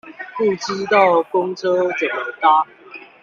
[0.35, 2.65] 不知道公車怎麼搭